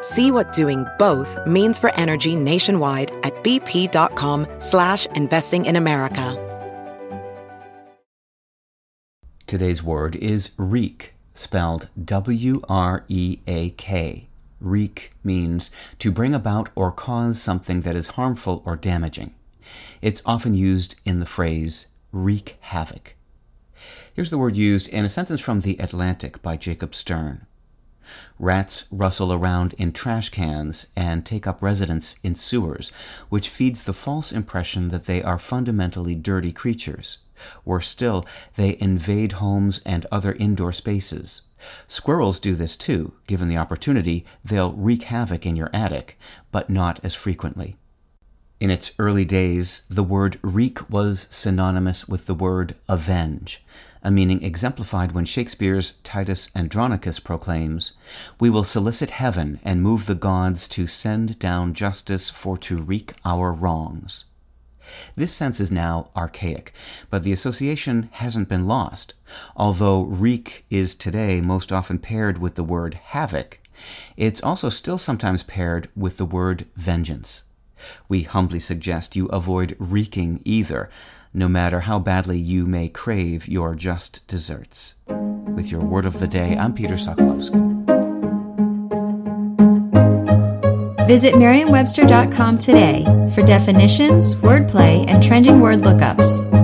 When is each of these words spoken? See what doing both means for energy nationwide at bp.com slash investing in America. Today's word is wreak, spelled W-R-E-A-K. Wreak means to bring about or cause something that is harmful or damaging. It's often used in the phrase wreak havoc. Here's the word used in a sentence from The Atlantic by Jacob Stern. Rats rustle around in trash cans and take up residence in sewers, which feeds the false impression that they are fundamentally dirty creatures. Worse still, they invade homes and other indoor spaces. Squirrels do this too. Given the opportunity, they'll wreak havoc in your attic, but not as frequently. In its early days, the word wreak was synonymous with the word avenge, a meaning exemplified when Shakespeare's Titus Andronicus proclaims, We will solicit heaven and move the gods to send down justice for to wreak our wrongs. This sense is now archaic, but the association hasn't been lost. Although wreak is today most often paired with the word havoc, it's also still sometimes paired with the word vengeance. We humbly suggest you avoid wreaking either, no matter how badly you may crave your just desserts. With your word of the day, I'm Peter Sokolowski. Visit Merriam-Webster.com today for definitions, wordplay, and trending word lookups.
See 0.00 0.30
what 0.30 0.52
doing 0.52 0.86
both 0.98 1.46
means 1.46 1.78
for 1.78 1.94
energy 1.94 2.34
nationwide 2.34 3.10
at 3.22 3.34
bp.com 3.44 4.46
slash 4.58 5.06
investing 5.14 5.66
in 5.66 5.76
America. 5.76 6.46
Today's 9.46 9.82
word 9.82 10.16
is 10.16 10.52
wreak, 10.56 11.14
spelled 11.34 11.88
W-R-E-A-K. 12.04 12.66
Wreak 14.60 15.12
means 15.24 15.70
to 15.98 16.12
bring 16.12 16.34
about 16.34 16.68
or 16.76 16.92
cause 16.92 17.42
something 17.42 17.80
that 17.80 17.96
is 17.96 18.08
harmful 18.08 18.62
or 18.64 18.76
damaging. 18.76 19.34
It's 20.00 20.22
often 20.24 20.54
used 20.54 21.00
in 21.04 21.18
the 21.18 21.26
phrase 21.26 21.88
wreak 22.12 22.58
havoc. 22.60 23.16
Here's 24.14 24.30
the 24.30 24.38
word 24.38 24.56
used 24.56 24.88
in 24.88 25.04
a 25.04 25.08
sentence 25.08 25.40
from 25.40 25.60
The 25.62 25.76
Atlantic 25.78 26.40
by 26.42 26.56
Jacob 26.56 26.94
Stern. 26.94 27.46
Rats 28.38 28.86
rustle 28.90 29.32
around 29.32 29.74
in 29.74 29.92
trash 29.92 30.30
cans 30.30 30.86
and 30.96 31.24
take 31.24 31.46
up 31.46 31.62
residence 31.62 32.16
in 32.22 32.34
sewers, 32.34 32.90
which 33.28 33.48
feeds 33.48 33.82
the 33.82 33.92
false 33.92 34.32
impression 34.32 34.88
that 34.88 35.04
they 35.04 35.22
are 35.22 35.38
fundamentally 35.38 36.14
dirty 36.14 36.52
creatures. 36.52 37.18
Worse 37.64 37.88
still, 37.88 38.26
they 38.56 38.76
invade 38.80 39.32
homes 39.32 39.80
and 39.84 40.06
other 40.10 40.32
indoor 40.34 40.72
spaces. 40.72 41.42
Squirrels 41.86 42.38
do 42.38 42.54
this 42.54 42.76
too. 42.76 43.12
Given 43.26 43.48
the 43.48 43.56
opportunity, 43.56 44.24
they'll 44.44 44.72
wreak 44.72 45.04
havoc 45.04 45.46
in 45.46 45.56
your 45.56 45.70
attic, 45.72 46.18
but 46.50 46.70
not 46.70 47.00
as 47.02 47.14
frequently. 47.14 47.76
In 48.60 48.70
its 48.70 48.92
early 48.98 49.24
days, 49.24 49.84
the 49.88 50.02
word 50.02 50.38
wreak 50.42 50.90
was 50.90 51.26
synonymous 51.30 52.06
with 52.06 52.26
the 52.26 52.34
word 52.34 52.74
avenge, 52.88 53.64
a 54.02 54.10
meaning 54.10 54.42
exemplified 54.42 55.12
when 55.12 55.24
Shakespeare's 55.24 55.92
Titus 56.04 56.50
Andronicus 56.56 57.20
proclaims, 57.20 57.92
We 58.38 58.50
will 58.50 58.64
solicit 58.64 59.10
heaven 59.10 59.60
and 59.62 59.82
move 59.82 60.06
the 60.06 60.14
gods 60.14 60.68
to 60.68 60.86
send 60.86 61.38
down 61.38 61.74
justice 61.74 62.30
for 62.30 62.56
to 62.58 62.78
wreak 62.78 63.14
our 63.24 63.52
wrongs. 63.52 64.24
This 65.14 65.32
sense 65.32 65.60
is 65.60 65.70
now 65.70 66.08
archaic, 66.16 66.72
but 67.10 67.22
the 67.22 67.32
association 67.32 68.08
hasn't 68.12 68.48
been 68.48 68.66
lost. 68.66 69.14
Although 69.54 70.02
wreak 70.02 70.64
is 70.70 70.94
today 70.94 71.40
most 71.40 71.70
often 71.70 71.98
paired 71.98 72.38
with 72.38 72.54
the 72.54 72.64
word 72.64 72.94
havoc, 72.94 73.60
it's 74.16 74.42
also 74.42 74.68
still 74.68 74.98
sometimes 74.98 75.42
paired 75.42 75.88
with 75.94 76.16
the 76.16 76.24
word 76.24 76.66
vengeance. 76.76 77.44
We 78.08 78.22
humbly 78.22 78.60
suggest 78.60 79.16
you 79.16 79.26
avoid 79.26 79.76
wreaking 79.78 80.40
either, 80.44 80.90
no 81.32 81.48
matter 81.48 81.80
how 81.80 81.98
badly 81.98 82.38
you 82.38 82.66
may 82.66 82.88
crave 82.88 83.48
your 83.48 83.74
just 83.74 84.26
desserts. 84.26 84.96
With 85.08 85.70
your 85.70 85.82
word 85.82 86.06
of 86.06 86.20
the 86.20 86.28
day, 86.28 86.56
I'm 86.56 86.74
Peter 86.74 86.94
Sokolowski. 86.94 87.80
Visit 91.06 91.36
Merriam-Webster.com 91.36 92.58
today 92.58 93.04
for 93.34 93.42
definitions, 93.42 94.36
wordplay, 94.36 95.04
and 95.08 95.22
trending 95.22 95.60
word 95.60 95.80
lookups. 95.80 96.59